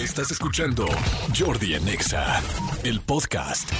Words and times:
Estás 0.00 0.30
escuchando 0.30 0.86
Jordi 1.38 1.74
en 1.74 1.86
Exa, 1.86 2.40
el 2.84 3.00
podcast. 3.02 3.70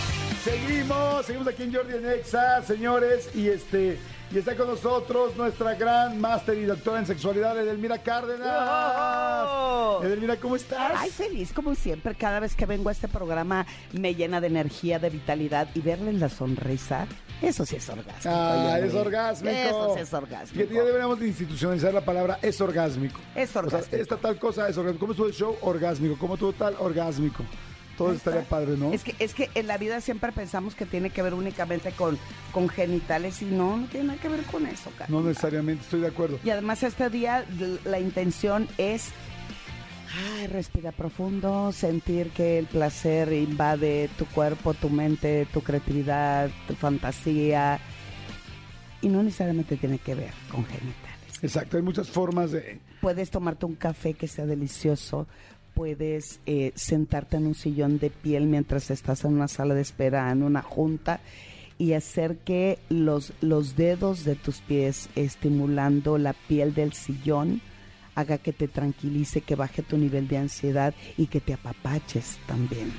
Seguimos, 0.45 1.27
seguimos 1.27 1.49
aquí 1.49 1.65
en 1.65 1.75
Jordi 1.75 1.95
en 1.97 2.09
Exa, 2.11 2.63
señores, 2.63 3.29
y 3.35 3.49
este 3.49 3.99
y 4.33 4.39
está 4.39 4.57
con 4.57 4.69
nosotros 4.69 5.37
nuestra 5.37 5.75
gran 5.75 6.21
máster 6.21 6.57
y 6.57 6.65
doctora 6.65 7.01
en 7.01 7.07
sexualidad, 7.07 7.59
Edelmira 7.59 7.99
Cárdenas. 7.99 8.47
¡Oh! 8.49 10.01
Edelmira, 10.05 10.37
¿cómo 10.37 10.55
estás? 10.57 10.93
Ay, 10.95 11.11
feliz 11.11 11.53
como 11.53 11.75
siempre. 11.75 12.15
Cada 12.15 12.39
vez 12.39 12.55
que 12.55 12.65
vengo 12.65 12.89
a 12.89 12.93
este 12.93 13.09
programa 13.09 13.67
me 13.93 14.15
llena 14.15 14.41
de 14.41 14.47
energía, 14.47 14.99
de 15.01 15.11
vitalidad 15.11 15.69
y 15.75 15.81
verles 15.81 16.15
la 16.15 16.29
sonrisa, 16.29 17.07
eso 17.43 17.67
sí 17.67 17.77
es 17.77 17.89
orgásmico. 17.89 18.31
Ah, 18.33 18.79
es 18.81 18.95
orgásmico. 18.95 19.55
Eso 19.57 19.95
sí 19.97 20.01
es 20.01 20.11
Que 20.11 20.17
orgásmico. 20.17 20.73
ya 20.75 20.85
deberíamos 20.85 21.19
de 21.19 21.27
institucionalizar 21.27 21.93
la 21.93 22.05
palabra 22.05 22.39
es 22.41 22.61
orgásmico. 22.61 23.19
Es 23.35 23.51
O 23.51 23.53
sea, 23.53 23.63
orgásmico. 23.63 23.97
esta 24.03 24.17
tal 24.17 24.39
cosa 24.39 24.69
es 24.69 24.77
orgásmico. 24.79 25.01
¿Cómo 25.01 25.13
estuvo 25.13 25.27
el 25.27 25.35
show? 25.35 25.57
Orgásmico. 25.63 26.17
¿Cómo 26.19 26.35
estuvo 26.35 26.53
tal? 26.53 26.77
Orgásmico. 26.79 27.45
Todo 28.05 28.13
estaría 28.15 28.49
padre, 28.49 28.79
¿no? 28.79 28.93
Es 28.93 29.05
que, 29.05 29.15
es 29.19 29.35
que 29.35 29.51
en 29.55 29.67
la 29.67 29.77
vida 29.77 30.01
siempre 30.01 30.33
pensamos 30.33 30.75
que 30.75 30.87
tiene 30.87 31.11
que 31.11 31.21
ver 31.21 31.35
únicamente 31.35 31.93
con, 31.93 32.19
con 32.51 32.69
genitales 32.71 33.43
y 33.43 33.45
no, 33.45 33.77
no 33.77 33.87
tiene 33.89 34.07
nada 34.07 34.21
que 34.21 34.29
ver 34.31 34.43
con 34.45 34.67
eso, 34.67 34.91
cara. 34.97 35.11
No 35.11 35.21
necesariamente, 35.21 35.85
estoy 35.85 36.01
de 36.01 36.07
acuerdo. 36.07 36.41
Y 36.43 36.49
además 36.49 36.83
este 36.83 37.11
día 37.11 37.45
la 37.85 38.01
intención 38.01 38.69
es 38.79 39.11
ay, 40.35 40.47
respira 40.47 40.93
profundo, 40.93 41.73
sentir 41.73 42.31
que 42.31 42.59
el 42.59 42.67
placer 42.67 43.33
invade 43.35 44.09
tu 44.17 44.25
cuerpo, 44.25 44.73
tu 44.73 44.89
mente, 44.89 45.47
tu 45.53 45.61
creatividad, 45.61 46.51
tu 46.67 46.75
fantasía. 46.75 47.81
Y 49.03 49.09
no 49.09 49.23
necesariamente 49.23 49.77
tiene 49.77 49.99
que 49.99 50.15
ver 50.15 50.33
con 50.51 50.65
genitales. 50.65 51.21
Exacto, 51.43 51.77
hay 51.77 51.83
muchas 51.83 52.09
formas 52.09 52.53
de... 52.53 52.81
Puedes 53.01 53.31
tomarte 53.31 53.67
un 53.67 53.75
café 53.75 54.15
que 54.15 54.27
sea 54.27 54.45
delicioso, 54.47 55.27
puedes 55.81 56.41
eh, 56.45 56.73
sentarte 56.75 57.39
en 57.39 57.47
un 57.47 57.55
sillón 57.55 57.99
de 57.99 58.11
piel 58.11 58.45
mientras 58.45 58.91
estás 58.91 59.25
en 59.25 59.33
una 59.33 59.49
sala 59.49 59.73
de 59.73 59.81
espera, 59.81 60.31
en 60.31 60.43
una 60.43 60.61
junta, 60.61 61.21
y 61.79 61.95
hacer 61.95 62.37
que 62.37 62.79
los, 62.91 63.33
los 63.41 63.77
dedos 63.77 64.25
de 64.25 64.35
tus 64.35 64.59
pies 64.61 65.09
estimulando 65.17 66.19
la 66.19 66.35
piel 66.35 66.75
del 66.75 66.93
sillón 66.93 67.63
haga 68.15 68.37
que 68.37 68.53
te 68.53 68.69
tranquilice, 68.69 69.41
que 69.41 69.55
baje 69.55 69.81
tu 69.81 69.97
nivel 69.97 70.29
de 70.29 70.37
ansiedad 70.37 70.93
y 71.17 71.29
que 71.29 71.41
te 71.41 71.55
apapaches 71.55 72.37
también. 72.47 72.93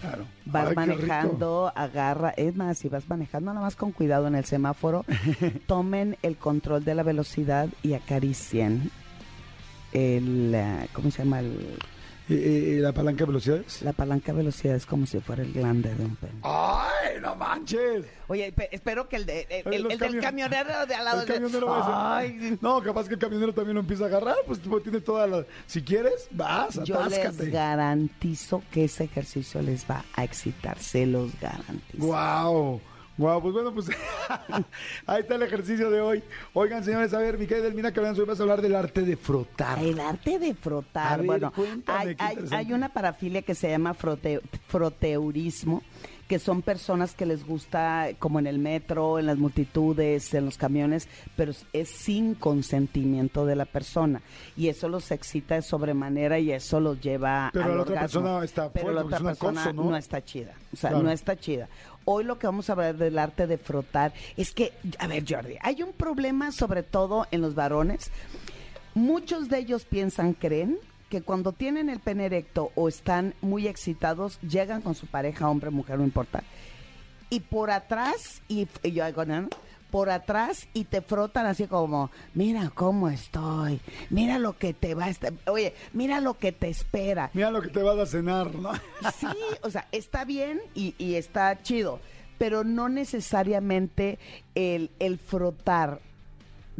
Claro. 0.00 0.24
Vas 0.44 0.68
Ay, 0.68 0.76
manejando, 0.76 1.72
agarra, 1.74 2.30
es 2.36 2.54
más, 2.54 2.78
si 2.78 2.88
vas 2.88 3.08
manejando 3.08 3.52
nada 3.52 3.66
más 3.66 3.74
con 3.74 3.90
cuidado 3.90 4.28
en 4.28 4.36
el 4.36 4.44
semáforo, 4.44 5.04
tomen 5.66 6.16
el 6.22 6.36
control 6.36 6.84
de 6.84 6.94
la 6.94 7.02
velocidad 7.02 7.68
y 7.82 7.94
acaricien 7.94 8.88
el, 9.92 10.52
eh, 10.54 10.86
¿cómo 10.92 11.10
se 11.10 11.24
llama? 11.24 11.40
El- 11.40 11.76
Eh, 12.30 12.76
eh, 12.76 12.80
la 12.80 12.92
palanca 12.92 13.18
de 13.24 13.26
velocidades. 13.26 13.82
la 13.82 13.92
palanca 13.92 14.32
de 14.32 14.38
velocidad 14.38 14.76
es 14.76 14.86
como 14.86 15.04
si 15.06 15.18
fuera 15.20 15.42
el 15.42 15.52
glande 15.52 15.92
de 15.94 16.04
un 16.04 16.14
pene. 16.16 16.32
¡Ay, 16.42 17.20
no 17.20 17.34
manches! 17.34 18.04
Oye, 18.28 18.52
pe- 18.52 18.68
espero 18.70 19.08
que 19.08 19.16
el, 19.16 19.26
de, 19.26 19.46
el, 19.66 19.88
del 19.88 19.98
camion- 19.98 20.20
camionero 20.20 20.86
de 20.86 20.94
al 20.94 21.04
lado... 21.04 21.22
El 21.22 21.26
camionero 21.26 21.82
Ay, 21.84 22.56
No, 22.60 22.80
capaz 22.82 23.08
que 23.08 23.14
el 23.14 23.20
camionero 23.20 23.52
también 23.52 23.74
lo 23.74 23.80
empieza 23.80 24.04
a 24.04 24.06
agarrar, 24.06 24.36
pues 24.46 24.60
tiene 24.82 25.00
toda 25.00 25.26
la... 25.26 25.44
Si 25.66 25.82
quieres, 25.82 26.28
vas, 26.30 26.76
yo 26.84 27.02
les 27.08 27.18
atáscate. 27.18 27.50
garantizo 27.50 28.62
que 28.70 28.84
ese 28.84 29.04
ejercicio 29.04 29.60
les 29.62 29.84
va 29.90 30.04
a 30.14 30.22
excitar, 30.24 30.78
se 30.78 31.06
los 31.06 31.32
garantizo. 31.40 31.98
Guau, 32.06 32.80
guau, 33.20 33.40
pues 33.42 33.54
bueno, 33.54 33.72
pues 33.72 33.88
ahí 35.06 35.20
está 35.20 35.34
el 35.36 35.42
ejercicio 35.42 35.90
de 35.90 36.00
hoy. 36.00 36.22
Oigan, 36.54 36.82
señores, 36.84 37.12
a 37.14 37.18
ver, 37.18 37.38
mi 37.38 37.46
querida 37.46 37.64
Delmina 37.64 37.92
Cabrera, 37.92 38.16
hoy 38.18 38.24
vas 38.26 38.40
a 38.40 38.42
hablar 38.42 38.62
del 38.62 38.74
arte 38.74 39.02
de 39.02 39.16
frotar. 39.16 39.78
El 39.78 40.00
arte 40.00 40.38
de 40.38 40.50
A 40.50 40.54
frotar. 40.54 41.18
ver, 41.18 41.26
bueno, 41.26 41.52
cuéntame, 41.52 42.00
hay, 42.00 42.16
hay- 42.18 42.48
hay 42.50 42.72
una 42.72 42.88
parafilia 42.88 43.42
que 43.42 43.54
se 43.54 43.70
llama 43.70 43.94
frote- 43.94 44.40
froteurismo, 44.68 45.82
que 46.30 46.38
son 46.38 46.62
personas 46.62 47.12
que 47.16 47.26
les 47.26 47.44
gusta, 47.44 48.10
como 48.20 48.38
en 48.38 48.46
el 48.46 48.60
metro, 48.60 49.18
en 49.18 49.26
las 49.26 49.36
multitudes, 49.36 50.32
en 50.32 50.44
los 50.44 50.56
camiones, 50.58 51.08
pero 51.34 51.52
es- 51.72 51.88
sin 51.88 52.36
consentimiento 52.36 53.44
de 53.46 53.56
la 53.56 53.64
persona. 53.64 54.22
Y 54.56 54.68
eso 54.68 54.88
los 54.88 55.10
excita 55.10 55.56
de 55.56 55.62
sobremanera 55.62 56.38
y 56.38 56.52
eso 56.52 56.78
los 56.78 57.00
lleva 57.00 57.50
Pero 57.52 57.64
al 57.64 57.76
la 57.76 57.82
otra 57.82 57.94
orgasmo. 57.94 58.20
persona 58.22 58.44
está 58.44 58.72
Pero 58.72 58.92
la 58.92 59.00
otra 59.02 59.16
es 59.16 59.22
persona 59.24 59.72
¿no? 59.72 59.90
no 59.90 59.96
está 59.96 60.24
chida. 60.24 60.54
O 60.72 60.76
sea, 60.76 60.90
Claro. 60.90 61.02
no 61.04 61.10
está 61.10 61.36
chida. 61.36 61.68
Hoy 62.04 62.22
lo 62.22 62.38
que 62.38 62.46
vamos 62.46 62.70
a 62.70 62.74
hablar 62.74 62.96
del 62.96 63.18
arte 63.18 63.48
de 63.48 63.58
frotar 63.58 64.12
es 64.36 64.52
que, 64.52 64.72
a 65.00 65.08
ver, 65.08 65.24
Jordi, 65.28 65.56
hay 65.62 65.82
un 65.82 65.92
problema 65.92 66.52
sobre 66.52 66.84
todo 66.84 67.26
en 67.32 67.40
los 67.40 67.56
varones. 67.56 68.12
Muchos 68.94 69.48
de 69.48 69.58
ellos 69.58 69.84
piensan, 69.84 70.32
creen, 70.34 70.78
que 71.10 71.20
cuando 71.22 71.52
tienen 71.52 71.90
el 71.90 71.98
pene 71.98 72.26
erecto 72.26 72.70
o 72.76 72.88
están 72.88 73.34
muy 73.42 73.66
excitados, 73.66 74.40
llegan 74.40 74.80
con 74.80 74.94
su 74.94 75.06
pareja, 75.06 75.50
hombre, 75.50 75.70
mujer, 75.70 75.98
no 75.98 76.04
importa. 76.04 76.44
Y 77.28 77.40
por 77.40 77.70
atrás, 77.70 78.40
y, 78.48 78.68
y 78.82 78.92
yo 78.92 79.04
hago, 79.04 79.24
¿no? 79.24 79.48
Por 79.90 80.08
atrás 80.08 80.68
y 80.72 80.84
te 80.84 81.02
frotan 81.02 81.46
así 81.46 81.66
como, 81.66 82.12
mira 82.32 82.70
cómo 82.72 83.08
estoy, 83.08 83.80
mira 84.08 84.38
lo 84.38 84.56
que 84.56 84.72
te 84.72 84.94
va 84.94 85.06
a 85.06 85.10
estar, 85.10 85.32
oye, 85.46 85.74
mira 85.92 86.20
lo 86.20 86.38
que 86.38 86.52
te 86.52 86.68
espera. 86.68 87.30
Mira 87.34 87.50
lo 87.50 87.60
que 87.60 87.68
te 87.68 87.82
vas 87.82 87.98
a 87.98 88.06
cenar, 88.06 88.54
¿no? 88.54 88.72
Sí, 89.18 89.26
o 89.62 89.70
sea, 89.70 89.88
está 89.90 90.24
bien 90.24 90.60
y, 90.74 90.94
y 90.96 91.16
está 91.16 91.60
chido, 91.62 91.98
pero 92.38 92.62
no 92.62 92.88
necesariamente 92.88 94.20
el, 94.54 94.92
el 95.00 95.18
frotar 95.18 96.00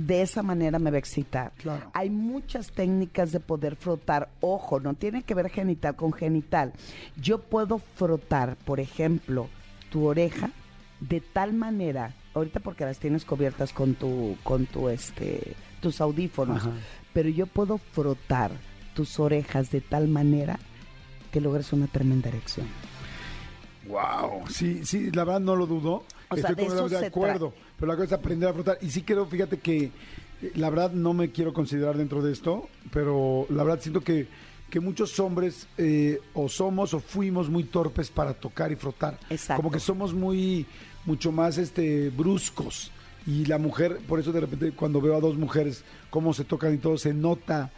de 0.06 0.22
esa 0.22 0.42
manera 0.42 0.78
me 0.78 0.90
va 0.90 0.96
a 0.96 0.98
excitar. 0.98 1.52
Claro. 1.58 1.90
Hay 1.92 2.08
muchas 2.08 2.72
técnicas 2.72 3.32
de 3.32 3.40
poder 3.40 3.76
frotar. 3.76 4.30
Ojo, 4.40 4.80
no 4.80 4.94
tiene 4.94 5.22
que 5.22 5.34
ver 5.34 5.50
genital 5.50 5.94
con 5.94 6.12
genital. 6.12 6.72
Yo 7.20 7.38
puedo 7.38 7.78
frotar, 7.78 8.56
por 8.64 8.80
ejemplo, 8.80 9.48
tu 9.90 10.06
oreja 10.06 10.50
de 11.00 11.20
tal 11.20 11.52
manera, 11.52 12.14
ahorita 12.34 12.60
porque 12.60 12.84
las 12.84 12.98
tienes 12.98 13.24
cubiertas 13.24 13.72
con 13.72 13.94
tu, 13.94 14.36
con 14.42 14.66
tu 14.66 14.88
este, 14.88 15.54
tus 15.80 16.00
audífonos, 16.00 16.62
Ajá. 16.62 16.72
pero 17.12 17.28
yo 17.28 17.46
puedo 17.46 17.78
frotar 17.78 18.52
tus 18.94 19.18
orejas 19.18 19.70
de 19.70 19.80
tal 19.80 20.08
manera 20.08 20.58
que 21.30 21.40
logres 21.40 21.72
una 21.72 21.86
tremenda 21.86 22.28
erección. 22.28 22.66
Wow, 23.86 24.46
sí, 24.48 24.84
sí, 24.84 25.10
la 25.10 25.24
verdad 25.24 25.40
no 25.40 25.56
lo 25.56 25.66
dudo. 25.66 26.04
O 26.30 26.36
sea, 26.36 26.50
Estoy 26.50 26.64
de 26.64 26.74
eso 26.74 26.88
de 26.88 27.06
acuerdo. 27.06 27.52
Pero 27.76 27.90
la 27.90 27.96
cosa 27.96 28.06
es 28.06 28.12
aprender 28.12 28.48
a 28.48 28.52
frotar. 28.52 28.78
Y 28.80 28.90
sí 28.90 29.02
quiero, 29.02 29.26
fíjate 29.26 29.58
que 29.58 29.90
eh, 30.42 30.52
la 30.54 30.70
verdad 30.70 30.92
no 30.92 31.12
me 31.12 31.32
quiero 31.32 31.52
considerar 31.52 31.96
dentro 31.96 32.22
de 32.22 32.32
esto, 32.32 32.68
pero 32.92 33.46
la 33.50 33.64
verdad 33.64 33.80
siento 33.82 34.00
que, 34.02 34.28
que 34.70 34.78
muchos 34.78 35.18
hombres 35.18 35.66
eh, 35.76 36.20
o 36.34 36.48
somos 36.48 36.94
o 36.94 37.00
fuimos 37.00 37.50
muy 37.50 37.64
torpes 37.64 38.10
para 38.10 38.32
tocar 38.32 38.70
y 38.70 38.76
frotar. 38.76 39.18
Exacto. 39.28 39.60
Como 39.60 39.72
que 39.72 39.80
somos 39.80 40.14
muy, 40.14 40.66
mucho 41.04 41.32
más 41.32 41.58
este 41.58 42.10
bruscos. 42.10 42.92
Y 43.26 43.46
la 43.46 43.58
mujer, 43.58 43.98
por 44.06 44.20
eso 44.20 44.30
de 44.30 44.40
repente 44.40 44.70
cuando 44.70 45.00
veo 45.00 45.16
a 45.16 45.20
dos 45.20 45.36
mujeres 45.36 45.84
cómo 46.10 46.32
se 46.32 46.44
tocan 46.44 46.72
y 46.74 46.78
todo, 46.78 46.96
se 46.96 47.12
nota 47.12 47.72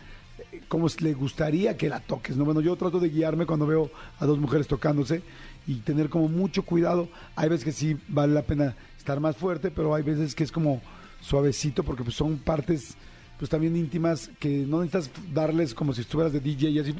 es- 0.87 1.01
le 1.01 1.15
gustaría 1.15 1.77
que 1.77 1.89
la 1.89 2.01
toques. 2.01 2.37
¿no? 2.37 2.45
Bueno, 2.45 2.61
yo 2.61 2.77
trato 2.77 2.99
de 3.01 3.09
guiarme 3.11 3.47
cuando 3.47 3.67
veo 3.67 3.91
a 4.19 4.27
dos 4.27 4.39
mujeres 4.39 4.67
tocándose 4.67 5.23
y 5.67 5.77
tener 5.77 6.09
como 6.09 6.29
mucho 6.29 6.63
cuidado. 6.65 7.09
Hay 7.37 7.49
veces 7.49 7.65
que 7.65 7.73
sí 7.73 7.97
vale 8.09 8.33
la 8.35 8.43
pena 8.43 8.75
estar 8.99 9.21
más 9.21 9.37
fuerte, 9.37 9.71
pero 9.71 9.95
hay 9.95 10.03
veces 10.03 10.35
que 10.35 10.45
es 10.45 10.53
como 10.53 10.81
suavecito 11.21 11.83
porque 11.85 12.03
pues, 12.05 12.17
son 12.17 12.39
partes 12.39 12.97
pues 13.39 13.51
también 13.51 13.77
íntimas 13.77 14.31
que 14.39 14.65
no 14.69 14.83
necesitas 14.83 15.11
darles 15.35 15.75
como 15.75 15.93
si 15.93 16.03
estuvieras 16.03 16.33
de 16.33 16.39
DJ 16.41 16.69
y 16.71 16.79
así, 16.79 16.95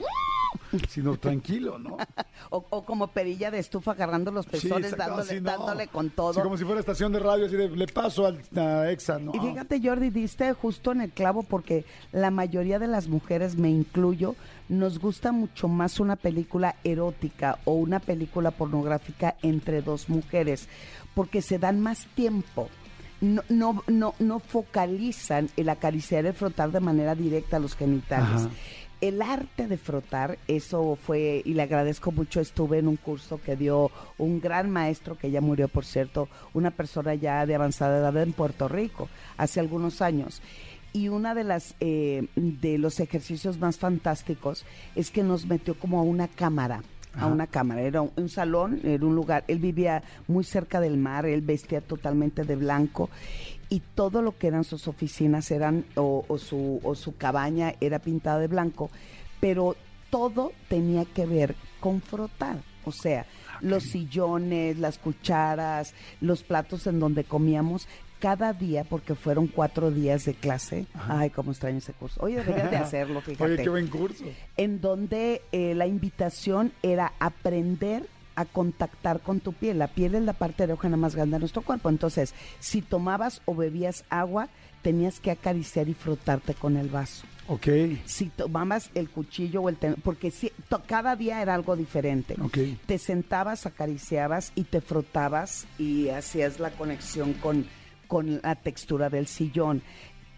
sino 0.89 1.17
tranquilo, 1.17 1.79
¿no? 1.79 1.97
O, 2.51 2.65
o 2.69 2.85
como 2.85 3.07
perilla 3.07 3.51
de 3.51 3.61
estufa 3.61 3.93
agarrando 3.93 4.31
los 4.31 4.47
pezones, 4.47 4.95
dándole, 4.97 5.23
así 5.23 5.41
no. 5.41 5.51
dándole 5.53 5.87
con 5.87 6.11
todo. 6.11 6.35
Sí, 6.35 6.41
como 6.41 6.59
si 6.59 6.65
fuera 6.65 6.81
estación 6.81 7.13
de 7.13 7.21
radio, 7.21 7.47
así 7.47 7.57
de 7.57 7.71
le 7.71 7.87
paso 7.87 8.27
al 8.27 8.41
a 8.57 8.91
Exa, 8.91 9.19
¿no? 9.19 9.33
Y 9.35 9.39
fíjate, 9.39 9.81
Jordi, 9.83 10.11
diste 10.11 10.53
justo 10.53 10.93
en 10.93 11.03
el 11.03 11.11
clavo 11.11 11.45
porque 11.45 11.87
la 12.11 12.31
mayoría 12.31 12.79
de 12.79 12.89
las 12.89 13.09
mujeres, 13.09 13.57
me 13.57 13.71
incluyo, 13.71 14.35
nos 14.69 14.99
gusta 14.99 15.33
mucho 15.33 15.69
más 15.69 16.01
una 16.01 16.17
película 16.17 16.77
erótica 16.85 17.59
o 17.65 17.73
una 17.73 18.01
película 18.01 18.51
pornográfica 18.51 19.37
entre 19.43 19.83
dos 19.83 20.09
mujeres 20.09 20.69
porque 21.15 21.43
se 21.43 21.59
dan 21.59 21.81
más 21.81 22.07
tiempo. 22.15 22.69
No, 23.21 23.43
no, 23.49 23.85
no, 23.87 24.15
no 24.19 24.41
focalizan 24.41 25.49
el 25.57 25.69
acariciar, 25.69 26.27
el 26.27 26.35
frotar 26.35 26.73
de 26.73 26.81
manera 26.81 27.15
directa 27.15 27.59
a 27.59 27.61
los 27.61 27.77
genitales. 27.77 28.43
Ajá. 28.43 28.51
El 29.03 29.21
arte 29.21 29.67
de 29.67 29.79
frotar, 29.79 30.39
eso 30.47 30.95
fue, 30.95 31.43
y 31.45 31.55
le 31.55 31.63
agradezco 31.63 32.13
mucho, 32.13 32.41
estuve 32.41 32.79
en 32.79 32.87
un 32.87 32.95
curso 32.95 33.41
que 33.43 33.57
dio 33.57 33.91
un 34.17 34.41
gran 34.41 34.71
maestro, 34.71 35.19
que 35.19 35.33
ya 35.33 35.41
murió, 35.41 35.67
por 35.67 35.85
cierto, 35.85 36.29
una 36.55 36.71
persona 36.71 37.17
ya 37.17 37.45
de 37.45 37.57
avanzada 37.57 37.99
edad 37.99 38.23
en 38.23 38.33
Puerto 38.33 38.69
Rico, 38.69 39.09
hace 39.39 39.59
algunos 39.59 40.03
años. 40.03 40.41
Y 40.93 41.09
una 41.09 41.35
de 41.35 41.43
las 41.43 41.75
eh, 41.81 42.29
de 42.37 42.79
los 42.79 43.01
ejercicios 43.01 43.59
más 43.59 43.77
fantásticos 43.77 44.65
es 44.95 45.11
que 45.11 45.25
nos 45.25 45.47
metió 45.47 45.75
como 45.75 45.99
a 45.99 46.03
una 46.03 46.29
cámara, 46.29 46.85
a 47.15 47.27
una 47.27 47.47
cámara. 47.47 47.83
Era 47.83 48.03
un, 48.03 48.13
un 48.17 48.29
salón, 48.29 48.81
era 48.85 49.05
un 49.05 49.15
lugar. 49.15 49.45
Él 49.49 49.59
vivía 49.59 50.03
muy 50.29 50.45
cerca 50.45 50.81
del 50.81 50.97
mar, 50.97 51.27
él 51.27 51.43
vestía 51.43 51.81
totalmente 51.81 52.45
de 52.45 52.57
blanco 52.57 53.11
y 53.73 53.81
todo 53.95 54.21
lo 54.21 54.37
que 54.37 54.49
eran 54.49 54.65
sus 54.65 54.87
oficinas 54.87 55.51
eran 55.51 55.87
o, 55.95 56.27
o 56.29 56.37
su, 56.37 56.79
o 56.83 56.95
su 56.95 57.17
cabaña 57.17 57.73
era 57.81 58.01
pintada 58.01 58.39
de 58.39 58.47
blanco, 58.47 58.91
pero 59.41 59.77
todo 60.11 60.53
tenía 60.69 61.07
que 61.07 61.25
ver 61.25 61.57
con 61.81 62.03
frotar. 62.03 62.59
O 62.85 62.93
sea, 62.93 63.25
los 63.63 63.85
sillones, 63.85 64.79
las 64.79 64.99
cucharas, 64.99 65.95
los 66.21 66.43
platos 66.43 66.87
en 66.87 67.01
donde 67.01 67.25
comíamos, 67.25 67.89
cada 68.23 68.53
día, 68.53 68.85
porque 68.85 69.17
fueron 69.17 69.49
cuatro 69.49 69.91
días 69.91 70.25
de 70.27 70.35
clase. 70.35 70.87
Ay, 70.95 71.31
cómo 71.31 71.51
extraño 71.51 71.79
ese 71.79 71.93
curso. 71.93 72.21
Oye, 72.23 72.37
deberías 72.37 72.71
de 72.71 72.77
hacerlo, 72.77 73.21
fíjate. 73.21 73.45
Oye, 73.45 73.63
qué 73.65 73.69
buen 73.69 73.89
curso. 73.89 74.25
En 74.57 74.81
donde 74.81 75.43
eh, 75.51 75.75
la 75.75 75.89
invitación 75.89 76.73
era 76.83 77.13
aprender 77.19 78.07
a 78.37 78.45
contactar 78.45 79.21
con 79.21 79.41
tu 79.41 79.53
piel. 79.53 79.81
La 79.81 79.89
piel 79.89 80.15
es 80.15 80.23
la 80.23 80.35
parte 80.35 80.63
erógena 80.63 80.97
más 80.97 81.17
grande 81.17 81.35
de 81.35 81.41
nuestro 81.41 81.63
cuerpo. 81.63 81.89
Entonces, 81.89 82.33
si 82.61 82.81
tomabas 82.81 83.43
o 83.45 83.57
bebías 83.57 84.05
agua, 84.09 84.49
tenías 84.83 85.19
que 85.19 85.33
acariciar 85.33 85.89
y 85.89 85.95
frotarte 85.95 86.55
con 86.55 86.77
el 86.77 86.89
vaso. 86.89 87.27
Ok. 87.49 87.67
Si 88.05 88.27
tomabas 88.27 88.91
el 88.95 89.11
cuchillo 89.11 89.63
o 89.63 89.69
el 89.69 89.77
porque 90.05 90.31
si, 90.31 90.53
cada 90.87 91.17
día 91.17 91.43
era 91.43 91.55
algo 91.55 91.75
diferente. 91.75 92.37
Ok. 92.41 92.59
Te 92.87 92.99
sentabas, 92.99 93.67
acariciabas 93.67 94.53
y 94.55 94.63
te 94.63 94.81
frotabas 94.81 95.67
y 95.77 96.09
hacías 96.11 96.61
la 96.61 96.71
conexión 96.71 97.33
con, 97.35 97.67
con 98.13 98.43
la 98.43 98.57
textura 98.57 99.09
del 99.09 99.27
sillón. 99.27 99.81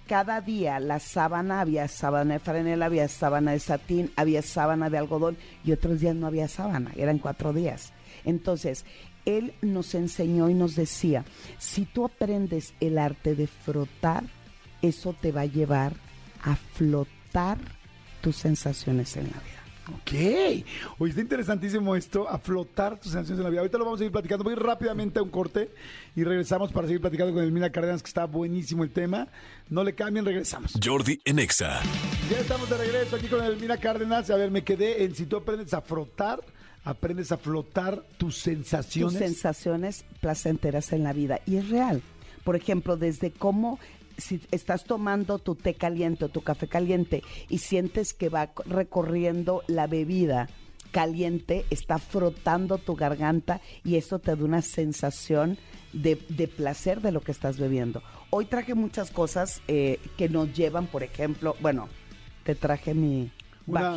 Cada 0.07 0.41
día 0.41 0.79
la 0.79 1.01
sábana, 1.01 1.61
había 1.61 1.89
sábana 1.89 2.35
de 2.35 2.39
franela, 2.39 2.87
había 2.87 3.09
sábana 3.09 3.51
de 3.51 3.59
satín, 3.59 4.13
había 4.15 4.43
sábana 4.43 4.91
de 4.91 4.99
algodón 4.99 5.37
y 5.65 5.73
otros 5.73 5.99
días 5.99 6.15
no 6.15 6.29
había 6.29 6.47
sábana, 6.47 6.93
eran 6.95 7.19
cuatro 7.19 7.53
días. 7.53 7.93
Entonces, 8.25 8.85
él 9.25 9.55
nos 9.61 9.97
enseñó 9.97 10.49
y 10.49 10.55
nos 10.55 10.77
decía, 10.77 11.25
si 11.59 11.85
tú 11.85 12.05
aprendes 12.05 12.75
el 12.79 12.97
arte 12.97 13.35
de 13.35 13.49
frotar, 13.49 14.23
eso 14.81 15.13
te 15.13 15.33
va 15.33 15.41
a 15.41 15.47
llevar 15.47 15.95
a 16.45 16.55
flotar 16.55 17.59
tus 18.21 18.37
sensaciones 18.37 19.17
en 19.17 19.25
la 19.25 19.41
vida. 19.41 19.64
Ok. 19.93 20.13
Oye, 20.99 21.11
está 21.11 21.21
interesantísimo 21.21 21.95
esto, 21.95 22.29
a 22.29 22.39
flotar 22.39 22.99
tus 22.99 23.13
sensaciones 23.13 23.39
en 23.39 23.45
la 23.45 23.51
vida. 23.51 23.61
Ahorita 23.61 23.79
lo 23.79 23.85
vamos 23.85 24.01
a 24.01 24.05
ir 24.05 24.11
platicando. 24.11 24.45
Voy 24.45 24.55
rápidamente 24.55 25.19
a 25.19 25.23
un 25.23 25.29
corte 25.29 25.71
y 26.17 26.25
regresamos 26.25 26.73
para 26.73 26.87
seguir 26.87 27.03
platicando 27.03 27.35
con 27.35 27.43
Elmina 27.43 27.71
Cárdenas, 27.71 28.03
que 28.03 28.09
está 28.09 28.25
buenísimo 28.25 28.83
el 28.83 28.91
tema. 28.91 29.29
No 29.69 29.85
le 29.85 29.95
cambien, 29.95 30.25
regresamos. 30.25 30.73
Jordi 30.83 31.21
en 31.25 31.39
Exa. 31.39 31.83
Ya 32.31 32.39
estamos 32.39 32.69
de 32.71 32.79
regreso 32.79 33.17
aquí 33.17 33.27
con 33.29 33.45
Elmina 33.45 33.77
Cárdenas. 33.77 34.31
A 34.31 34.37
ver, 34.37 34.51
me 34.51 34.65
quedé 34.65 35.05
en 35.05 35.15
si 35.15 35.27
tú 35.27 35.37
aprendes 35.37 35.75
a 35.75 35.83
frotar, 35.83 36.41
aprendes 36.85 37.31
a 37.33 37.37
flotar 37.37 38.03
tus 38.17 38.35
tus 38.35 38.39
sensaciones. 38.39 39.19
sensaciones 39.19 40.05
placenteras 40.21 40.93
en 40.95 41.03
la 41.03 41.13
vida. 41.13 41.41
Y 41.47 41.57
es 41.57 41.69
real. 41.69 42.01
Por 42.43 42.57
ejemplo, 42.57 42.97
desde 42.97 43.31
cómo 43.31 43.79
si 44.17 44.41
estás 44.51 44.85
tomando 44.85 45.39
tu 45.39 45.55
té 45.55 45.75
caliente 45.75 46.25
o 46.25 46.29
tu 46.29 46.43
café 46.43 46.69
caliente 46.69 47.23
y 47.49 47.59
sientes 47.59 48.15
que 48.15 48.29
va 48.29 48.53
recorriendo 48.67 49.63
la 49.67 49.87
bebida 49.87 50.49
caliente, 50.93 51.65
está 51.71 51.99
frotando 51.99 52.79
tu 52.79 52.95
garganta 52.95 53.61
y 53.83 53.97
eso 53.97 54.21
te 54.21 54.37
da 54.37 54.45
una 54.45 54.63
sensación 54.63 55.59
de, 55.93 56.17
de 56.29 56.47
placer 56.47 57.01
de 57.01 57.11
lo 57.11 57.21
que 57.21 57.33
estás 57.33 57.59
bebiendo. 57.59 58.01
Hoy 58.31 58.45
traje 58.47 58.75
muchas 58.75 59.11
cosas 59.11 59.61
eh, 59.67 59.99
que 60.17 60.29
nos 60.29 60.53
llevan, 60.53 60.87
por 60.87 61.03
ejemplo, 61.03 61.57
bueno, 61.61 61.89
te 62.45 62.55
traje 62.55 62.95
mi, 62.95 63.31
Una- 63.67 63.97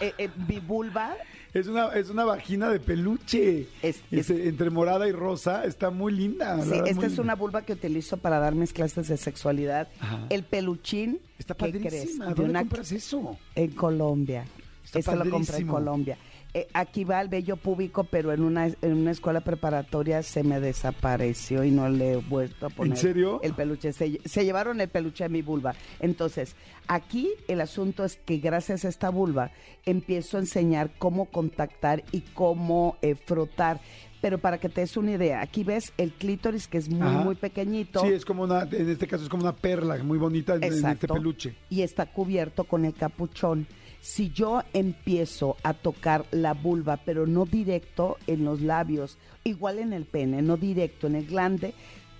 eh, 0.00 0.12
eh, 0.18 0.30
mi 0.48 0.60
vulva 0.60 1.14
Es 1.52 1.66
una, 1.68 1.88
es 1.94 2.10
una 2.10 2.24
vagina 2.24 2.68
de 2.70 2.80
peluche. 2.80 3.68
Es- 3.82 4.02
Es, 4.10 4.30
eh, 4.30 4.48
entre 4.48 4.70
morada 4.70 5.06
y 5.08 5.12
rosa. 5.12 5.64
Está 5.64 5.90
muy 5.90 6.12
linda. 6.12 6.60
Sí, 6.62 6.70
esta 6.84 6.88
es 6.90 6.96
linda. 7.12 7.22
una 7.22 7.34
vulva 7.36 7.62
que 7.62 7.72
utilizo 7.74 8.16
para 8.16 8.38
dar 8.40 8.54
mis 8.54 8.72
clases 8.72 9.08
de 9.08 9.16
sexualidad. 9.16 9.88
Ajá. 10.00 10.26
El 10.30 10.42
peluchín, 10.44 11.20
Está 11.38 11.54
padrísima. 11.54 12.26
De 12.26 12.34
¿Dónde 12.34 12.50
una- 12.50 12.60
compras 12.60 12.90
eso? 12.92 13.38
En 13.54 13.70
Colombia. 13.70 14.44
Está 14.84 14.98
Este 14.98 15.12
lo 15.12 15.18
compré 15.18 15.36
en 15.38 15.44
padrísimo. 15.46 15.72
Colombia. 15.74 16.18
Eh, 16.56 16.68
aquí 16.72 17.02
va 17.02 17.20
el 17.20 17.28
vello 17.28 17.56
púbico, 17.56 18.04
pero 18.04 18.32
en 18.32 18.40
una, 18.44 18.66
en 18.66 18.92
una 18.92 19.10
escuela 19.10 19.40
preparatoria 19.40 20.22
se 20.22 20.44
me 20.44 20.60
desapareció 20.60 21.64
y 21.64 21.72
no 21.72 21.88
le 21.88 22.12
he 22.12 22.16
vuelto 22.16 22.66
a 22.66 22.70
poner 22.70 22.96
serio? 22.96 23.40
el 23.42 23.54
peluche. 23.54 23.92
Se, 23.92 24.20
se 24.24 24.44
llevaron 24.44 24.80
el 24.80 24.88
peluche 24.88 25.24
de 25.24 25.30
mi 25.30 25.42
vulva. 25.42 25.74
Entonces, 25.98 26.54
aquí 26.86 27.28
el 27.48 27.60
asunto 27.60 28.04
es 28.04 28.16
que 28.16 28.38
gracias 28.38 28.84
a 28.84 28.88
esta 28.88 29.10
vulva 29.10 29.50
empiezo 29.84 30.36
a 30.36 30.40
enseñar 30.40 30.92
cómo 30.96 31.24
contactar 31.24 32.04
y 32.12 32.20
cómo 32.20 32.98
eh, 33.02 33.16
frotar. 33.16 33.80
Pero 34.20 34.38
para 34.38 34.58
que 34.58 34.68
te 34.68 34.80
des 34.80 34.96
una 34.96 35.10
idea, 35.10 35.42
aquí 35.42 35.64
ves 35.64 35.92
el 35.98 36.12
clítoris 36.12 36.68
que 36.68 36.78
es 36.78 36.88
muy, 36.88 37.02
Ajá. 37.02 37.24
muy 37.24 37.34
pequeñito. 37.34 38.00
Sí, 38.00 38.12
es 38.12 38.24
como 38.24 38.44
una, 38.44 38.62
en 38.62 38.88
este 38.88 39.08
caso 39.08 39.24
es 39.24 39.28
como 39.28 39.42
una 39.42 39.56
perla 39.56 40.02
muy 40.04 40.18
bonita 40.18 40.54
en, 40.54 40.62
en 40.62 40.86
este 40.86 41.08
peluche. 41.08 41.56
Y 41.68 41.82
está 41.82 42.06
cubierto 42.06 42.62
con 42.62 42.84
el 42.84 42.94
capuchón. 42.94 43.66
Si 44.04 44.28
yo 44.32 44.62
empiezo 44.74 45.56
a 45.62 45.72
tocar 45.72 46.26
la 46.30 46.52
vulva, 46.52 46.98
pero 46.98 47.26
no 47.26 47.46
directo 47.46 48.18
en 48.26 48.44
los 48.44 48.60
labios, 48.60 49.16
igual 49.44 49.78
en 49.78 49.94
el 49.94 50.04
pene, 50.04 50.42
no 50.42 50.58
directo 50.58 51.06
en 51.06 51.14
el 51.14 51.26
glande, 51.26 51.72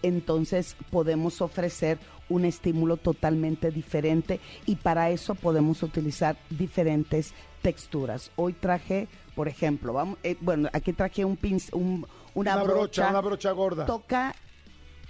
entonces 0.03 0.77
podemos 0.91 1.43
ofrecer 1.43 1.99
un 2.31 2.47
estímulo 2.47 2.97
totalmente 2.97 3.71
diferente 3.71 4.41
y 4.65 4.77
para 4.77 5.11
eso 5.11 5.35
podemos 5.35 5.83
utilizar 5.83 6.39
diferentes 6.49 7.35
texturas. 7.61 8.31
Hoy 8.37 8.55
traje, 8.55 9.07
por 9.35 9.47
ejemplo, 9.47 9.93
vamos, 9.93 10.17
eh, 10.23 10.39
bueno, 10.41 10.71
aquí 10.73 10.95
traje 10.95 11.23
un 11.27 11.39
pinc- 11.39 11.69
un- 11.75 12.07
una, 12.35 12.55
Una 12.55 12.65
brocha, 12.65 13.11
una 13.11 13.21
brocha 13.21 13.51
gorda. 13.53 13.85
Toca 13.85 14.35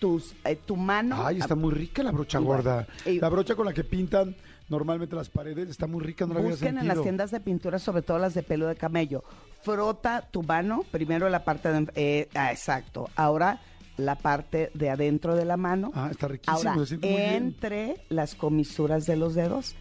tus, 0.00 0.35
eh, 0.44 0.56
tu 0.56 0.75
mano. 0.75 1.25
Ay, 1.25 1.38
está 1.38 1.55
muy 1.55 1.73
rica 1.73 2.03
la 2.03 2.11
brocha 2.11 2.41
gorda. 2.41 2.85
Y- 3.06 3.20
La 3.20 3.29
brocha 3.29 3.55
con 3.55 3.65
la 3.67 3.73
que 3.73 3.85
pintan 3.85 4.35
normalmente 4.69 5.16
las 5.16 5.28
paredes 5.28 5.69
está 5.69 5.87
muy 5.87 6.02
rica, 6.02 6.26
no 6.26 6.34
la 6.34 6.40
había 6.40 6.52
Busquen 6.52 6.78
en 6.78 6.88
las 6.88 7.00
tiendas 7.02 7.31
de 7.31 7.40
pintura, 7.40 7.78
sobre 7.78 8.02
todo 8.02 8.19
las 8.19 8.34
de 8.34 8.43
pelo 8.43 8.66
de 8.66 8.76
camello. 8.76 9.25
Frota 9.62 10.22
tu 10.31 10.43
mano, 10.43 10.84
primero 10.90 11.28
la 11.28 11.44
parte 11.44 11.70
de... 11.70 11.90
eh, 11.94 12.28
ah, 12.34 12.50
exacto. 12.52 13.08
Ahora 13.16 13.61
la 13.96 14.16
parte 14.16 14.70
de 14.75 14.90
adentro 14.90 15.37
de 15.37 15.44
la 15.44 15.56
mano. 15.56 15.93
Ah, 15.94 16.08
está 16.11 16.28
riquísimo, 16.28 16.70
Ahora, 16.70 16.87
se 16.87 16.96
bien. 16.96 17.20
entre 17.34 17.96
las 18.08 18.34
comisuras 18.34 19.06
de 19.06 19.16
los 19.16 19.34
dedos. 19.34 19.76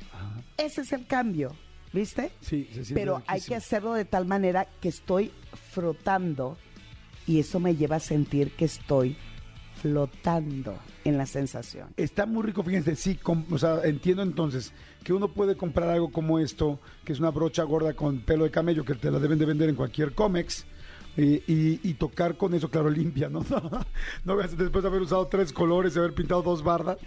Ese 0.57 0.81
es 0.81 0.93
el 0.93 1.07
cambio, 1.07 1.55
¿viste? 1.91 2.31
Sí, 2.41 2.65
se 2.65 2.85
siente 2.85 2.93
Pero 2.93 3.23
hay 3.27 3.41
que 3.41 3.55
hacerlo 3.55 3.93
de 3.93 4.05
tal 4.05 4.25
manera 4.25 4.67
que 4.81 4.89
estoy 4.89 5.31
frotando 5.71 6.57
y 7.25 7.39
eso 7.39 7.59
me 7.59 7.75
lleva 7.75 7.95
a 7.95 7.99
sentir 7.99 8.51
que 8.55 8.65
estoy 8.65 9.17
flotando 9.83 10.77
en 11.03 11.17
la 11.17 11.25
sensación. 11.25 11.89
Está 11.97 12.25
muy 12.25 12.41
rico, 12.43 12.63
fíjense, 12.63 12.95
sí, 12.95 13.19
o 13.51 13.57
sea, 13.57 13.81
entiendo 13.83 14.23
entonces 14.23 14.71
que 15.03 15.11
uno 15.11 15.27
puede 15.27 15.57
comprar 15.57 15.89
algo 15.89 16.09
como 16.09 16.39
esto, 16.39 16.79
que 17.03 17.11
es 17.11 17.19
una 17.19 17.31
brocha 17.31 17.63
gorda 17.63 17.93
con 17.93 18.19
pelo 18.19 18.45
de 18.45 18.49
camello, 18.51 18.85
que 18.85 18.95
te 18.95 19.11
la 19.11 19.19
deben 19.19 19.37
de 19.37 19.45
vender 19.45 19.67
en 19.67 19.75
cualquier 19.75 20.13
cómex, 20.13 20.65
y, 21.17 21.43
y- 21.87 21.93
tocar 21.95 22.37
con 22.37 22.53
eso, 22.53 22.69
claro, 22.69 22.89
limpia, 23.01 23.27
¿no? 23.29 23.45
no 24.23 24.37
después 24.37 24.81
de 24.83 24.87
haber 24.87 25.01
usado 25.01 25.27
tres 25.27 25.51
colores, 25.51 25.93
de 25.93 25.99
haber 25.99 26.13
pintado 26.13 26.41
dos 26.41 26.63
bardas, 26.63 26.97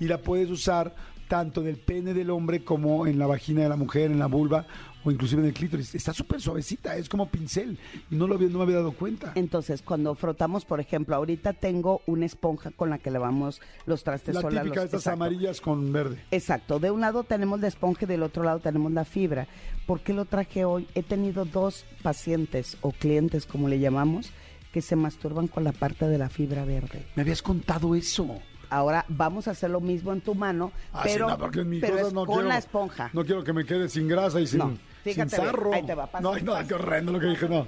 y 0.00 0.06
la 0.06 0.18
puedes 0.18 0.50
usar 0.50 0.94
tanto 1.28 1.60
en 1.60 1.68
el 1.68 1.76
pene 1.76 2.14
del 2.14 2.30
hombre 2.30 2.64
como 2.64 3.06
en 3.06 3.18
la 3.18 3.26
vagina 3.26 3.62
de 3.62 3.68
la 3.68 3.76
mujer, 3.76 4.10
en 4.10 4.18
la 4.18 4.26
vulva, 4.26 4.66
o 5.04 5.10
inclusive 5.10 5.42
en 5.42 5.48
el 5.48 5.54
clítoris. 5.54 5.94
Está 5.94 6.12
súper 6.12 6.40
suavecita, 6.40 6.96
es 6.96 7.08
como 7.08 7.28
pincel, 7.28 7.78
y 8.10 8.14
no 8.16 8.26
lo 8.26 8.34
había, 8.36 8.48
no 8.48 8.58
me 8.58 8.64
había 8.64 8.76
dado 8.76 8.92
cuenta. 8.92 9.32
Entonces, 9.34 9.82
cuando 9.82 10.14
frotamos, 10.14 10.64
por 10.64 10.80
ejemplo, 10.80 11.16
ahorita 11.16 11.52
tengo 11.54 12.02
una 12.06 12.26
esponja 12.26 12.70
con 12.70 12.90
la 12.90 12.98
que 12.98 13.10
lavamos 13.10 13.60
los 13.86 14.04
trastes 14.04 14.34
La 14.34 14.40
sola, 14.42 14.62
típica, 14.62 14.76
los- 14.76 14.84
estas 14.86 15.00
exacto. 15.00 15.24
amarillas 15.24 15.60
con 15.60 15.92
verde. 15.92 16.22
Exacto, 16.30 16.78
de 16.78 16.90
un 16.90 17.00
lado 17.00 17.24
tenemos 17.24 17.60
la 17.60 17.68
esponja 17.68 18.04
y 18.04 18.06
del 18.06 18.22
otro 18.22 18.42
lado 18.42 18.60
tenemos 18.60 18.92
la 18.92 19.04
fibra. 19.04 19.46
¿Por 19.86 20.00
qué 20.00 20.12
lo 20.12 20.24
traje 20.24 20.64
hoy? 20.64 20.86
He 20.94 21.02
tenido 21.02 21.44
dos 21.44 21.84
pacientes 22.02 22.76
o 22.82 22.92
clientes, 22.92 23.46
como 23.46 23.68
le 23.68 23.80
llamamos, 23.80 24.30
que 24.72 24.80
se 24.80 24.96
masturban 24.96 25.48
con 25.48 25.64
la 25.64 25.72
parte 25.72 26.06
de 26.06 26.18
la 26.18 26.28
fibra 26.28 26.64
verde. 26.64 27.04
Me 27.16 27.22
habías 27.22 27.42
contado 27.42 27.94
eso. 27.94 28.38
Ahora 28.70 29.04
vamos 29.08 29.48
a 29.48 29.50
hacer 29.50 29.68
lo 29.68 29.80
mismo 29.82 30.14
en 30.14 30.22
tu 30.22 30.34
mano, 30.34 30.72
Ah, 30.94 31.02
sí, 31.04 31.10
pero, 31.12 31.26
no, 31.28 31.34
es 31.34 32.12
no 32.14 32.24
con 32.24 32.34
quiero- 32.36 32.48
la 32.48 32.56
esponja. 32.58 33.10
No 33.12 33.22
quiero 33.24 33.44
que 33.44 33.52
me 33.52 33.66
quede 33.66 33.88
sin 33.90 34.08
grasa 34.08 34.40
y 34.40 34.46
sin, 34.46 34.60
No, 34.60 34.68
sin 34.68 34.78
fíjate 35.02 35.36
ahí 35.72 35.82
te 35.84 35.94
va, 35.94 36.06
pasa, 36.06 36.22
no, 36.22 36.36
no, 36.38 36.52
pasa. 36.52 36.68
qué 36.68 36.74
horrendo 36.74 37.12
lo 37.12 37.20
que 37.20 37.26
dije, 37.26 37.48
no. 37.48 37.66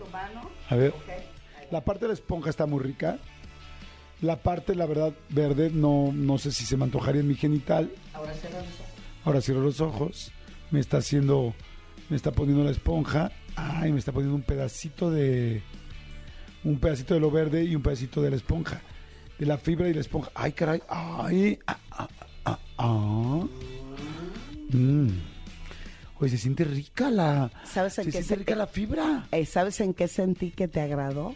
A 0.68 0.76
ver, 0.76 0.94
la 1.70 1.84
parte 1.84 2.04
de 2.04 2.08
la 2.08 2.14
esponja 2.14 2.50
está 2.50 2.66
muy 2.66 2.82
rica. 2.82 3.18
La 4.20 4.36
parte, 4.36 4.74
la 4.74 4.86
verdad, 4.86 5.12
verde, 5.28 5.70
no, 5.70 6.10
no 6.12 6.38
sé 6.38 6.52
si 6.52 6.64
se 6.64 6.76
me 6.76 6.84
antojaría 6.84 7.20
en 7.20 7.28
mi 7.28 7.34
genital. 7.34 7.90
Ahora 8.14 8.32
cierra 8.32 8.58
los 8.58 8.68
ojos. 8.68 8.86
Ahora 9.24 9.40
cierro 9.40 9.60
los 9.60 9.80
ojos. 9.80 10.32
Me 10.70 10.80
está 10.80 10.98
haciendo, 10.98 11.54
me 12.08 12.16
está 12.16 12.32
poniendo 12.32 12.64
la 12.64 12.70
esponja. 12.70 13.32
Ay, 13.56 13.92
me 13.92 13.98
está 13.98 14.12
poniendo 14.12 14.34
un 14.34 14.42
pedacito 14.42 15.10
de, 15.10 15.62
un 16.64 16.78
pedacito 16.78 17.14
de 17.14 17.20
lo 17.20 17.30
verde 17.30 17.64
y 17.64 17.76
un 17.76 17.82
pedacito 17.82 18.22
de 18.22 18.30
la 18.30 18.36
esponja. 18.36 18.80
De 19.38 19.46
la 19.46 19.58
fibra 19.58 19.88
y 19.88 19.94
la 19.94 20.00
esponja. 20.00 20.30
Ay, 20.34 20.52
caray. 20.52 20.82
Ay. 20.88 21.58
Ah, 21.66 21.78
ah, 21.90 22.08
ah, 22.44 22.58
ah. 22.78 23.46
Mm. 24.70 25.33
Oye, 26.24 26.30
se 26.36 26.38
siente 26.38 26.64
rica 26.64 27.10
la. 27.10 27.50
¿Sabes 27.64 27.98
en 27.98 28.04
se 28.06 28.10
qué 28.10 28.12
siente 28.12 28.28
se- 28.28 28.36
rica 28.36 28.54
la 28.56 28.66
fibra. 28.66 29.26
Eh, 29.30 29.44
¿Sabes 29.46 29.80
en 29.80 29.92
qué 29.94 30.08
sentí 30.08 30.50
que 30.50 30.68
te 30.68 30.80
agradó? 30.80 31.34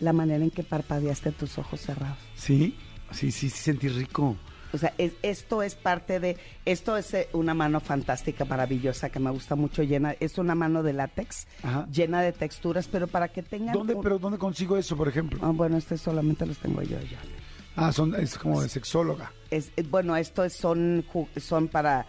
La 0.00 0.12
manera 0.12 0.42
en 0.44 0.50
que 0.50 0.62
parpadeaste 0.62 1.32
tus 1.32 1.58
ojos 1.58 1.80
cerrados. 1.80 2.18
Sí, 2.34 2.76
sí, 3.12 3.30
sí, 3.32 3.48
sí 3.50 3.58
sentí 3.58 3.88
rico. 3.88 4.36
O 4.72 4.78
sea, 4.78 4.92
es- 4.98 5.12
esto 5.22 5.62
es 5.62 5.74
parte 5.74 6.18
de, 6.20 6.36
esto 6.64 6.96
es 6.96 7.14
eh, 7.14 7.28
una 7.32 7.54
mano 7.54 7.80
fantástica, 7.80 8.44
maravillosa, 8.44 9.08
que 9.10 9.20
me 9.20 9.30
gusta 9.30 9.54
mucho, 9.54 9.82
llena, 9.82 10.14
es 10.20 10.36
una 10.38 10.54
mano 10.54 10.82
de 10.82 10.92
látex, 10.92 11.46
Ajá. 11.62 11.86
llena 11.90 12.20
de 12.20 12.32
texturas, 12.32 12.88
pero 12.88 13.06
para 13.06 13.28
que 13.28 13.42
tengan... 13.42 13.72
¿Dónde, 13.72 13.94
un- 13.94 14.02
pero 14.02 14.18
¿dónde 14.18 14.38
consigo 14.38 14.76
eso, 14.76 14.96
por 14.96 15.08
ejemplo? 15.08 15.38
Ah, 15.42 15.50
bueno, 15.50 15.76
este 15.78 15.96
solamente 15.96 16.44
los 16.44 16.58
tengo 16.58 16.82
yo 16.82 17.00
ya. 17.00 17.18
Ah, 17.76 17.92
son, 17.92 18.14
es 18.16 18.36
como 18.36 18.60
de 18.60 18.68
sexóloga. 18.68 19.32
Es, 19.50 19.70
eh, 19.76 19.82
bueno, 19.88 20.16
esto 20.16 20.44
es- 20.44 20.54
son, 20.54 21.04
son 21.38 21.68
para, 21.68 22.06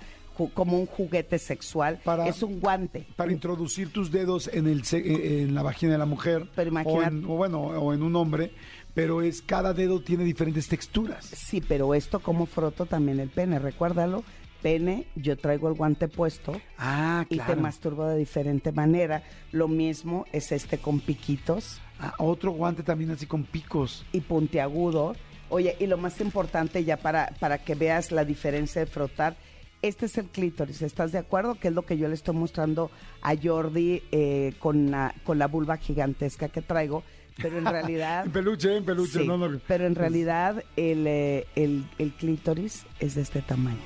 como 0.54 0.80
un 0.80 0.86
juguete 0.86 1.40
sexual, 1.40 2.00
Para- 2.04 2.28
es 2.28 2.44
un 2.44 2.60
guante. 2.60 3.08
Para 3.16 3.32
introducir 3.32 3.92
tus 3.92 4.12
dedos 4.12 4.48
en, 4.54 4.68
el, 4.68 4.82
eh, 4.92 5.42
en 5.44 5.56
la 5.56 5.64
vagina 5.64 5.94
de 5.94 5.98
la 5.98 6.06
mujer. 6.06 6.48
Pero 6.56 6.72
o, 6.86 7.02
en, 7.04 7.26
o 7.26 7.30
bueno, 7.30 7.62
o 7.62 7.94
en 7.94 8.04
un 8.04 8.16
hombre. 8.16 8.52
Pero 8.94 9.22
es 9.22 9.42
cada 9.42 9.74
dedo 9.74 10.02
tiene 10.02 10.24
diferentes 10.24 10.68
texturas. 10.68 11.26
Sí, 11.26 11.62
pero 11.62 11.94
esto 11.94 12.20
como 12.20 12.46
froto 12.48 12.86
también 12.86 13.20
el 13.20 13.30
pene, 13.30 13.60
recuérdalo. 13.60 14.24
Pene, 14.62 15.06
yo 15.16 15.38
traigo 15.38 15.68
el 15.70 15.76
guante 15.76 16.08
puesto 16.08 16.60
Ah, 16.80 17.26
y 17.30 17.38
te 17.38 17.56
masturbo 17.56 18.08
de 18.08 18.18
diferente 18.18 18.72
manera. 18.72 19.22
Lo 19.52 19.68
mismo 19.68 20.26
es 20.34 20.52
este 20.52 20.80
con 20.80 21.00
piquitos 21.00 21.80
Ah, 22.00 22.14
otro 22.20 22.52
guante 22.52 22.82
también 22.84 23.12
así 23.12 23.26
con 23.28 23.44
picos. 23.44 24.04
y 24.12 24.22
puntiagudo. 24.22 25.16
Oye, 25.50 25.76
y 25.80 25.86
lo 25.88 25.98
más 25.98 26.20
importante 26.20 26.84
ya 26.84 26.98
para, 26.98 27.34
para 27.40 27.60
que 27.60 27.76
veas 27.76 28.12
la 28.12 28.26
diferencia 28.26 28.82
de 28.82 28.88
frotar, 28.88 29.36
este 29.82 30.08
es 30.08 30.18
el 30.18 30.26
clítoris, 30.26 30.82
¿estás 30.82 31.12
de 31.12 31.18
acuerdo? 31.20 31.56
Que 31.56 31.68
es 31.70 31.74
lo 31.74 31.84
que 31.86 31.98
yo 31.98 32.08
le 32.08 32.16
estoy 32.16 32.36
mostrando 32.36 32.90
a 33.22 33.34
Jordi 33.42 34.02
eh, 34.12 34.54
con, 34.60 34.92
la, 34.92 35.14
con 35.24 35.38
la 35.40 35.48
vulva 35.48 35.78
gigantesca 35.78 36.50
que 36.50 36.62
traigo, 36.62 37.04
pero 37.42 37.58
en 37.60 37.66
realidad... 37.66 38.26
En 38.26 38.32
peluche, 38.32 38.76
en 38.78 38.84
peluche. 38.86 39.20
Sí, 39.22 39.28
no, 39.28 39.38
no. 39.38 39.60
pero 39.68 39.86
en 39.86 39.96
realidad 39.96 40.64
el, 40.76 41.06
eh, 41.08 41.46
el, 41.56 41.86
el 42.00 42.12
clítoris 42.14 42.86
es 43.00 43.16
de 43.16 43.22
este 43.22 43.42
tamaño. 43.42 43.78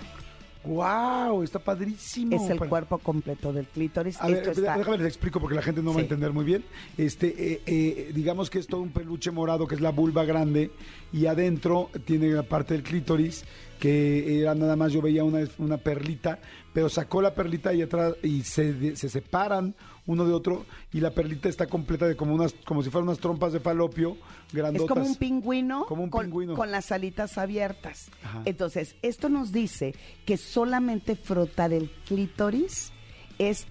¡Wow! 0.63 1.41
Está 1.41 1.57
padrísimo. 1.57 2.36
Es 2.36 2.48
el 2.50 2.60
Para- 2.60 2.69
cuerpo 2.69 3.00
completo 3.00 3.51
del 3.51 3.65
clítoris. 3.65 4.21
A 4.21 4.27
ver, 4.27 4.38
Esto 4.38 4.51
está- 4.51 4.77
déjame 4.77 5.00
les 5.00 5.07
explico 5.07 5.39
porque 5.39 5.55
la 5.55 5.63
gente 5.63 5.81
no 5.81 5.91
va 5.91 6.00
a 6.00 6.03
entender 6.03 6.31
muy 6.33 6.45
bien. 6.45 6.63
Este, 7.00 7.53
eh, 7.53 7.62
eh, 7.65 8.12
digamos 8.13 8.51
que 8.51 8.60
es 8.60 8.67
todo 8.67 8.81
un 8.81 8.91
peluche 8.91 9.31
morado 9.31 9.65
que 9.67 9.74
es 9.74 9.81
la 9.81 9.89
vulva 9.89 10.24
grande 10.24 10.69
y 11.12 11.25
adentro 11.25 11.89
tiene 12.05 12.27
la 12.29 12.43
parte 12.43 12.75
del 12.75 12.83
clítoris 12.83 13.43
que 13.82 14.40
era 14.40 14.54
nada 14.54 14.76
más 14.76 14.94
yo 14.94 15.02
veía 15.02 15.24
una, 15.24 15.40
una 15.58 15.78
perlita, 15.78 16.38
pero 16.72 16.88
sacó 16.88 17.20
la 17.20 17.34
perlita 17.34 17.74
y 17.74 17.82
atrás 17.82 18.14
y 18.22 18.44
se, 18.44 18.96
se 18.96 19.10
separan 19.10 19.74
uno 20.06 20.24
de 20.26 20.34
otro 20.34 20.68
y 20.94 21.00
la 21.00 21.10
perlita 21.10 21.50
está 21.50 21.66
completa 21.66 22.06
de 22.08 22.16
como 22.16 22.36
unas 22.36 22.54
como 22.64 22.84
si 22.84 22.92
fueran 22.92 23.08
unas 23.08 23.18
trompas 23.18 23.54
de 23.54 23.60
falopio 23.60 24.18
es 24.50 24.54
grandotas. 24.54 24.88
como 24.88 25.06
un 25.08 25.16
pingüino, 25.16 25.86
Como 25.88 26.04
un 26.04 26.10
con, 26.12 26.26
pingüino. 26.28 26.54
con 26.54 26.70
las 26.70 26.92
alitas 26.92 27.40
abiertas. 27.40 28.12
Ajá. 28.24 28.44
Entonces, 28.46 28.96
esto 29.02 29.30
nos 29.30 29.52
dice 29.52 29.96
que 30.28 30.38
solamente 30.38 31.16
frotar 31.16 31.74
el 31.74 31.90
clítoris 32.08 32.92
es 33.40 33.66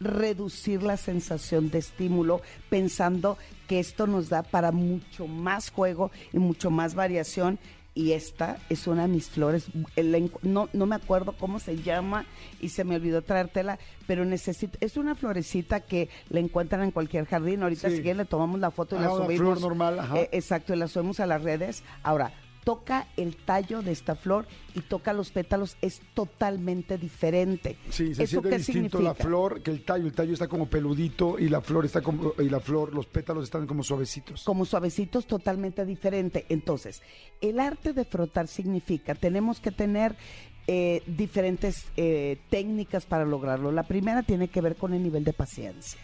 reducir 0.00 0.82
la 0.82 0.96
sensación 0.96 1.70
de 1.70 1.78
estímulo, 1.78 2.40
pensando 2.70 3.36
que 3.68 3.80
esto 3.80 4.06
nos 4.06 4.30
da 4.30 4.42
para 4.42 4.72
mucho 4.72 5.26
más 5.26 5.70
juego 5.70 6.10
y 6.32 6.38
mucho 6.38 6.70
más 6.70 6.94
variación. 6.94 7.58
Y 7.94 8.12
esta 8.12 8.56
es 8.70 8.86
una 8.86 9.02
de 9.02 9.08
mis 9.08 9.28
flores. 9.28 9.66
El 9.96 10.30
No, 10.42 10.70
no 10.72 10.86
me 10.86 10.96
acuerdo 10.96 11.32
cómo 11.38 11.58
se 11.58 11.76
llama 11.76 12.24
y 12.60 12.70
se 12.70 12.84
me 12.84 12.96
olvidó 12.96 13.20
traértela, 13.20 13.78
pero 14.06 14.24
necesito. 14.24 14.78
Es 14.80 14.96
una 14.96 15.14
florecita 15.14 15.80
que 15.80 16.08
la 16.30 16.40
encuentran 16.40 16.82
en 16.84 16.90
cualquier 16.90 17.26
jardín. 17.26 17.62
Ahorita, 17.62 17.90
Sí. 17.90 17.96
si 17.96 18.02
quieren, 18.02 18.16
le 18.18 18.24
tomamos 18.24 18.58
la 18.60 18.70
foto 18.70 18.96
y 18.96 19.00
Ah, 19.00 19.02
la 19.02 19.12
una 19.12 19.24
subimos. 19.26 19.58
flor 19.58 19.60
normal, 19.60 19.98
ajá. 19.98 20.18
Eh, 20.20 20.28
exacto, 20.32 20.72
y 20.72 20.78
la 20.78 20.88
subimos 20.88 21.20
a 21.20 21.26
las 21.26 21.42
redes. 21.42 21.82
Ahora, 22.02 22.32
toca 22.64 23.08
el 23.16 23.36
tallo 23.36 23.82
de 23.82 23.92
esta 23.92 24.14
flor 24.14 24.46
y 24.74 24.80
toca 24.80 25.12
los 25.12 25.30
pétalos, 25.30 25.76
es 25.80 26.00
totalmente 26.14 26.96
diferente. 26.96 27.76
Sí, 27.90 28.14
se 28.14 28.24
¿Eso 28.24 28.40
siente 28.40 28.50
qué 28.50 28.58
distinto 28.58 29.00
la 29.00 29.14
flor 29.14 29.62
que 29.62 29.70
el 29.70 29.84
tallo. 29.84 30.06
El 30.06 30.12
tallo 30.12 30.32
está 30.32 30.48
como 30.48 30.66
peludito 30.66 31.38
y 31.38 31.48
la 31.48 31.60
flor 31.60 31.84
está 31.84 32.00
como 32.00 32.34
y 32.38 32.48
la 32.48 32.60
flor, 32.60 32.94
los 32.94 33.06
pétalos 33.06 33.44
están 33.44 33.66
como 33.66 33.82
suavecitos. 33.82 34.44
como 34.44 34.64
suavecitos 34.64 35.26
totalmente 35.26 35.84
diferente. 35.84 36.46
Entonces, 36.48 37.02
el 37.40 37.60
arte 37.60 37.92
de 37.92 38.04
frotar 38.04 38.48
significa, 38.48 39.14
tenemos 39.14 39.60
que 39.60 39.70
tener 39.70 40.16
eh, 40.66 41.02
diferentes 41.06 41.86
eh, 41.96 42.38
técnicas 42.50 43.04
para 43.04 43.24
lograrlo. 43.24 43.72
La 43.72 43.82
primera 43.82 44.22
tiene 44.22 44.48
que 44.48 44.60
ver 44.60 44.76
con 44.76 44.94
el 44.94 45.02
nivel 45.02 45.24
de 45.24 45.32
paciencia. 45.32 46.00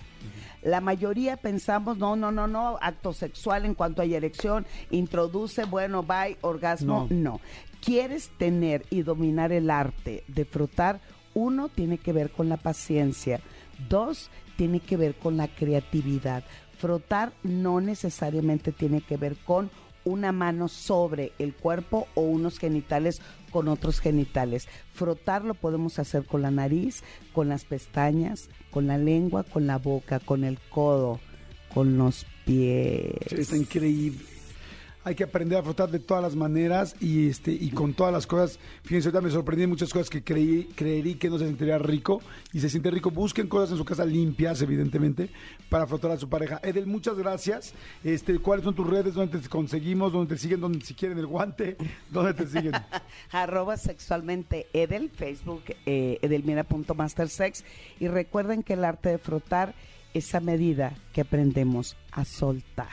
La 0.63 0.81
mayoría 0.81 1.37
pensamos, 1.37 1.99
no, 1.99 2.17
no, 2.17 2.33
no, 2.33 2.49
no, 2.49 2.79
acto 2.81 3.13
sexual 3.13 3.65
en 3.65 3.75
cuanto 3.75 4.03
hay 4.03 4.15
erección, 4.15 4.67
introduce, 4.91 5.65
bueno, 5.65 6.03
bye, 6.03 6.37
orgasmo, 6.41 7.07
No. 7.11 7.17
no. 7.17 7.41
Quieres 7.81 8.31
tener 8.39 8.85
y 8.91 9.03
dominar 9.03 9.53
el 9.53 9.71
arte 9.71 10.25
de 10.27 10.45
frotar, 10.45 11.01
uno 11.35 11.69
tiene 11.69 11.99
que 11.99 12.13
ver 12.13 12.31
con 12.31 12.49
la 12.49 12.57
paciencia, 12.57 13.41
dos 13.89 14.31
tiene 14.57 14.81
que 14.81 14.97
ver 14.97 15.15
con 15.15 15.37
la 15.37 15.47
creatividad. 15.47 16.43
Frotar 16.79 17.33
no 17.45 17.81
necesariamente 17.81 18.73
tiene 18.73 19.01
que 19.01 19.17
ver 19.17 19.37
con 19.37 19.71
una 20.09 20.33
mano 20.33 20.69
sobre 20.69 21.33
el 21.39 21.55
cuerpo 21.55 22.09
o 22.15 22.23
unos 22.23 22.59
genitales 22.59 23.21
con 23.51 23.69
otros 23.69 24.01
genitales. 24.01 24.69
Frotar 24.93 25.45
lo 25.45 25.55
podemos 25.55 25.99
hacer 25.99 26.25
con 26.25 26.43
la 26.43 26.51
nariz, 26.51 27.03
con 27.33 27.49
las 27.49 27.65
pestañas, 27.65 28.49
con 28.71 28.87
la 28.87 28.99
lengua, 28.99 29.45
con 29.45 29.67
la 29.67 29.79
boca, 29.79 30.21
con 30.21 30.45
el 30.45 30.59
codo, 30.71 31.21
con 31.73 31.97
los 31.97 32.27
pies. 32.45 33.15
Está 33.31 33.57
increíble. 33.57 34.38
Hay 35.05 35.15
que 35.15 35.25
aprender 35.25 35.59
a 35.59 35.63
frotar 35.63 35.91
de 35.91 35.99
todas 35.99 36.23
las 36.23 36.37
maneras 36.37 36.95
y 37.01 37.29
este 37.29 37.53
y 37.53 37.71
con 37.71 37.95
todas 37.95 38.13
las 38.13 38.27
cosas. 38.27 38.59
Fíjense, 38.83 39.09
ahorita 39.09 39.21
me 39.21 39.31
sorprendí 39.31 39.65
en 39.65 39.71
muchas 39.71 39.93
cosas 39.93 40.11
que 40.11 40.23
creí, 40.23 40.65
creerí 40.75 41.15
que 41.15 41.31
no 41.31 41.39
se 41.39 41.47
sentiría 41.47 41.79
rico 41.79 42.21
y 42.53 42.61
se 42.61 42.69
siente 42.69 42.91
rico. 42.91 43.11
Busquen 43.11 43.49
cosas 43.49 43.73
en 43.73 43.79
su 43.79 43.85
casa 43.85 44.05
limpias, 44.05 44.61
evidentemente, 44.63 45.31
para 45.69 45.87
frotar 45.87 46.11
a 46.11 46.17
su 46.17 46.29
pareja. 46.29 46.61
Edel, 46.63 46.87
muchas 46.87 47.17
gracias. 47.17 47.75
Este, 48.05 48.39
¿cuáles 48.39 48.65
son 48.65 48.75
tus 48.75 48.87
redes? 48.87 49.15
¿Dónde 49.15 49.39
te 49.39 49.49
conseguimos? 49.49 50.13
¿Dónde 50.13 50.35
te 50.35 50.41
siguen? 50.41 50.61
¿Dónde 50.61 50.85
si 50.85 50.95
quieren 50.95 51.19
el 51.19 51.27
guante? 51.27 51.77
¿Dónde 52.11 52.35
te 52.35 52.47
siguen? 52.47 52.73
arroba 53.31 53.77
sexualmente 53.77 54.67
Edel, 54.73 55.11
Facebook 55.11 55.63
eh, 55.87 56.19
edelmira.mastersex. 56.23 57.65
Y 58.01 58.09
recuerden 58.09 58.63
que 58.63 58.75
el 58.75 58.85
arte 58.85 59.11
de 59.11 59.19
frotar 59.19 59.75
es 60.15 60.35
a 60.35 60.41
medida 60.41 60.95
que 61.13 61.21
aprendemos 61.21 61.97
a 62.13 62.25
soltar. 62.25 62.89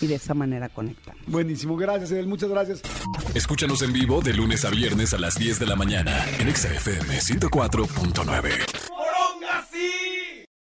Y 0.00 0.06
de 0.06 0.16
esa 0.16 0.34
manera 0.34 0.68
conectamos. 0.68 1.20
Buenísimo, 1.26 1.76
gracias 1.76 2.10
Edel, 2.10 2.26
muchas 2.26 2.50
gracias. 2.50 2.82
Escúchanos 3.34 3.82
en 3.82 3.92
vivo 3.92 4.20
de 4.20 4.34
lunes 4.34 4.64
a 4.64 4.70
viernes 4.70 5.14
a 5.14 5.18
las 5.18 5.36
10 5.36 5.58
de 5.58 5.66
la 5.66 5.76
mañana 5.76 6.24
en 6.38 6.48
Exa 6.48 6.72
FM 6.72 7.18
104.9. 7.18 8.93